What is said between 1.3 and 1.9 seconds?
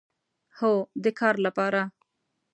لپاره